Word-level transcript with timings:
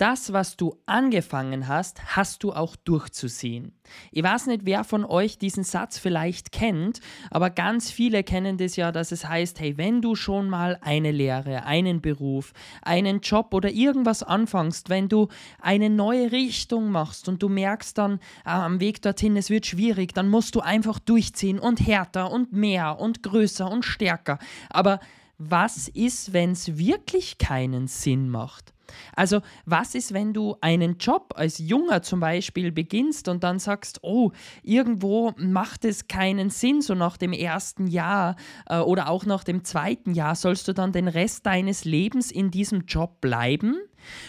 das, 0.00 0.32
was 0.32 0.56
du 0.56 0.76
angefangen 0.86 1.68
hast, 1.68 2.16
hast 2.16 2.42
du 2.42 2.52
auch 2.54 2.74
durchzusehen. 2.74 3.72
Ich 4.12 4.22
weiß 4.22 4.46
nicht, 4.46 4.64
wer 4.64 4.84
von 4.84 5.04
euch 5.04 5.36
diesen 5.36 5.62
Satz 5.62 5.98
vielleicht 5.98 6.52
kennt, 6.52 7.00
aber 7.30 7.50
ganz 7.50 7.90
viele 7.90 8.24
kennen 8.24 8.56
das 8.56 8.76
ja, 8.76 8.92
dass 8.92 9.12
es 9.12 9.28
heißt, 9.28 9.60
hey, 9.60 9.76
wenn 9.76 10.00
du 10.00 10.14
schon 10.14 10.48
mal 10.48 10.78
eine 10.80 11.10
Lehre, 11.10 11.64
einen 11.64 12.00
Beruf, 12.00 12.52
einen 12.80 13.20
Job 13.20 13.52
oder 13.52 13.70
irgendwas 13.70 14.22
anfängst, 14.22 14.88
wenn 14.88 15.10
du 15.10 15.28
eine 15.60 15.90
neue 15.90 16.32
Richtung 16.32 16.90
machst 16.90 17.28
und 17.28 17.42
du 17.42 17.50
merkst 17.50 17.98
dann 17.98 18.20
ah, 18.44 18.64
am 18.64 18.80
Weg 18.80 19.02
dorthin, 19.02 19.36
es 19.36 19.50
wird 19.50 19.66
schwierig, 19.66 20.14
dann 20.14 20.28
musst 20.28 20.54
du 20.54 20.60
einfach 20.60 20.98
durchziehen 20.98 21.58
und 21.58 21.86
härter 21.86 22.30
und 22.30 22.52
mehr 22.52 22.98
und 22.98 23.22
größer 23.22 23.70
und 23.70 23.84
stärker. 23.84 24.38
Aber 24.70 25.00
was 25.40 25.88
ist, 25.88 26.34
wenn 26.34 26.52
es 26.52 26.76
wirklich 26.76 27.38
keinen 27.38 27.88
Sinn 27.88 28.28
macht? 28.28 28.74
Also 29.14 29.40
was 29.64 29.94
ist, 29.94 30.12
wenn 30.12 30.34
du 30.34 30.56
einen 30.60 30.98
Job 30.98 31.32
als 31.36 31.58
Junger 31.58 32.02
zum 32.02 32.20
Beispiel 32.20 32.72
beginnst 32.72 33.28
und 33.28 33.42
dann 33.42 33.58
sagst, 33.58 34.00
oh, 34.02 34.32
irgendwo 34.62 35.32
macht 35.38 35.84
es 35.84 36.08
keinen 36.08 36.50
Sinn, 36.50 36.82
so 36.82 36.94
nach 36.94 37.16
dem 37.16 37.32
ersten 37.32 37.86
Jahr 37.86 38.36
äh, 38.66 38.78
oder 38.78 39.08
auch 39.08 39.24
nach 39.24 39.44
dem 39.44 39.64
zweiten 39.64 40.12
Jahr, 40.12 40.34
sollst 40.34 40.68
du 40.68 40.74
dann 40.74 40.92
den 40.92 41.08
Rest 41.08 41.46
deines 41.46 41.84
Lebens 41.84 42.30
in 42.30 42.50
diesem 42.50 42.84
Job 42.86 43.20
bleiben? 43.20 43.76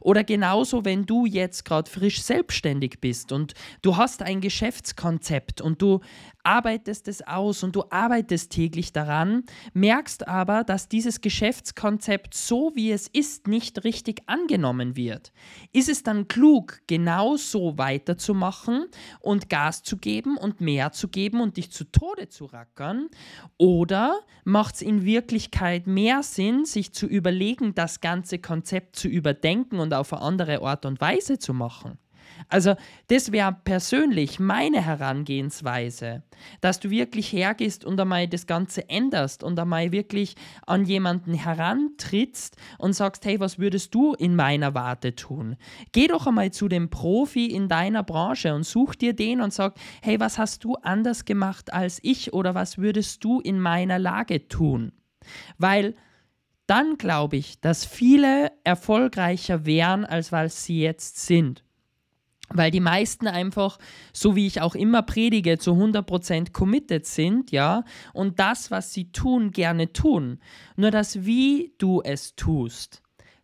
Oder 0.00 0.24
genauso, 0.24 0.84
wenn 0.84 1.06
du 1.06 1.26
jetzt 1.26 1.64
gerade 1.64 1.90
frisch 1.90 2.22
selbstständig 2.22 3.00
bist 3.00 3.32
und 3.32 3.54
du 3.82 3.96
hast 3.96 4.22
ein 4.22 4.40
Geschäftskonzept 4.40 5.60
und 5.60 5.80
du 5.82 6.00
arbeitest 6.44 7.08
es 7.08 7.26
aus 7.26 7.62
und 7.62 7.76
du 7.76 7.84
arbeitest 7.90 8.50
täglich 8.50 8.92
daran, 8.92 9.44
merkst 9.74 10.26
aber, 10.26 10.64
dass 10.64 10.88
dieses 10.88 11.20
Geschäftskonzept 11.20 12.34
so 12.34 12.72
wie 12.74 12.90
es 12.90 13.08
ist 13.08 13.46
nicht 13.46 13.84
richtig 13.84 14.22
angenommen 14.26 14.96
wird. 14.96 15.32
Ist 15.72 15.88
es 15.88 16.02
dann 16.02 16.28
klug, 16.28 16.80
genau 16.86 17.36
so 17.36 17.78
weiterzumachen 17.78 18.86
und 19.20 19.48
Gas 19.48 19.82
zu 19.82 19.96
geben 19.96 20.36
und 20.36 20.60
mehr 20.60 20.92
zu 20.92 21.08
geben 21.08 21.40
und 21.40 21.56
dich 21.56 21.70
zu 21.70 21.84
Tode 21.84 22.28
zu 22.28 22.46
rackern? 22.46 23.08
Oder 23.56 24.20
macht 24.44 24.76
es 24.76 24.82
in 24.82 25.04
Wirklichkeit 25.04 25.86
mehr 25.86 26.22
Sinn, 26.22 26.64
sich 26.64 26.92
zu 26.92 27.06
überlegen, 27.06 27.74
das 27.74 28.00
ganze 28.00 28.38
Konzept 28.38 28.96
zu 28.96 29.08
überdenken? 29.08 29.51
Denken 29.52 29.80
und 29.80 29.92
auf 29.92 30.12
eine 30.12 30.22
andere 30.22 30.62
Art 30.62 30.86
und 30.86 31.00
Weise 31.00 31.38
zu 31.38 31.52
machen. 31.52 31.98
Also 32.48 32.74
das 33.08 33.30
wäre 33.30 33.54
persönlich 33.64 34.40
meine 34.40 34.80
Herangehensweise, 34.80 36.22
dass 36.60 36.80
du 36.80 36.88
wirklich 36.88 37.30
hergehst 37.32 37.84
und 37.84 38.00
einmal 38.00 38.26
das 38.26 38.46
Ganze 38.46 38.88
änderst 38.88 39.44
und 39.44 39.58
einmal 39.58 39.92
wirklich 39.92 40.36
an 40.66 40.84
jemanden 40.84 41.34
herantrittst 41.34 42.56
und 42.78 42.94
sagst, 42.94 43.26
hey, 43.26 43.38
was 43.38 43.58
würdest 43.58 43.94
du 43.94 44.14
in 44.14 44.34
meiner 44.34 44.74
Warte 44.74 45.14
tun? 45.14 45.56
Geh 45.92 46.08
doch 46.08 46.26
einmal 46.26 46.52
zu 46.52 46.68
dem 46.68 46.88
Profi 46.88 47.46
in 47.46 47.68
deiner 47.68 48.02
Branche 48.02 48.54
und 48.54 48.64
such 48.64 48.94
dir 48.94 49.12
den 49.12 49.40
und 49.40 49.52
sag, 49.52 49.74
hey, 50.00 50.18
was 50.18 50.38
hast 50.38 50.64
du 50.64 50.74
anders 50.76 51.24
gemacht 51.26 51.72
als 51.72 52.00
ich 52.02 52.32
oder 52.32 52.54
was 52.54 52.78
würdest 52.78 53.22
du 53.24 53.40
in 53.40 53.60
meiner 53.60 53.98
Lage 53.98 54.48
tun? 54.48 54.92
Weil 55.58 55.94
dann 56.66 56.96
glaube 56.96 57.36
ich, 57.36 57.60
dass 57.60 57.84
viele 57.84 58.52
erfolgreicher 58.64 59.66
wären, 59.66 60.04
als 60.04 60.32
weil 60.32 60.48
sie 60.48 60.80
jetzt 60.80 61.26
sind. 61.26 61.64
Weil 62.48 62.70
die 62.70 62.80
meisten 62.80 63.26
einfach, 63.26 63.78
so 64.12 64.36
wie 64.36 64.46
ich 64.46 64.60
auch 64.60 64.74
immer 64.74 65.02
predige, 65.02 65.58
zu 65.58 65.72
100% 65.72 66.52
committed 66.52 67.06
sind, 67.06 67.50
ja, 67.50 67.84
und 68.12 68.38
das, 68.38 68.70
was 68.70 68.92
sie 68.92 69.10
tun, 69.10 69.52
gerne 69.52 69.92
tun. 69.92 70.38
Nur 70.76 70.90
das, 70.90 71.24
wie 71.24 71.72
du 71.78 72.02
es 72.02 72.36
tust, 72.36 73.02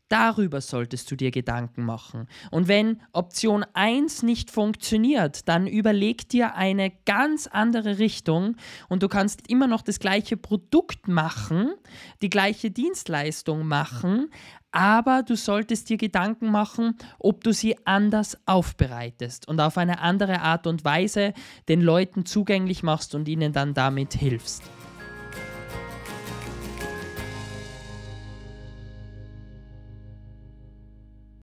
Darüber 0.09 0.61
solltest 0.61 1.11
du 1.11 1.17
dir 1.17 1.31
Gedanken 1.31 1.85
machen. 1.85 2.29
Und 2.51 2.67
wenn 2.67 3.01
Option 3.13 3.65
1 3.75 4.23
nicht 4.23 4.51
funktioniert, 4.51 5.49
dann 5.49 5.67
überleg 5.67 6.29
dir 6.29 6.55
eine 6.55 6.93
ganz 7.05 7.47
andere 7.47 7.99
Richtung 7.99 8.57
und 8.89 9.03
du 9.03 9.09
kannst 9.09 9.51
immer 9.51 9.67
noch 9.67 9.83
das 9.83 10.01
gleiche 10.01 10.37
Produkt 10.37 11.09
machen, 11.09 11.75
die 12.23 12.31
gleiche 12.31 12.71
Dienstleistung 12.71 13.67
machen, 13.67 14.31
aber 14.71 15.23
du 15.23 15.37
solltest 15.37 15.89
dir 15.89 15.97
Gedanken 15.97 16.51
machen, 16.51 16.97
ob 17.19 17.43
du 17.45 17.53
sie 17.53 17.77
anders 17.87 18.39
aufbereitest 18.47 19.49
und 19.49 19.61
auf 19.61 19.79
eine 19.79 20.01
andere 20.01 20.41
Art 20.41 20.67
und 20.67 20.85
Weise 20.85 21.33
den 21.69 21.81
Leuten 21.81 22.27
zugänglich 22.27 22.83
machst 22.83 23.15
und 23.15 23.29
ihnen 23.29 23.53
dann 23.53 23.75
damit 23.75 24.15
hilfst. 24.15 24.63